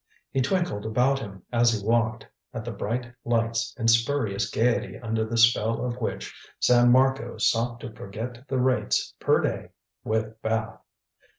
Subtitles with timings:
[0.31, 5.23] He twinkled about him as he walked at the bright lights and spurious gaiety under
[5.25, 9.69] the spell of which San Marco sought to forget the rates per day
[10.03, 10.79] with bath.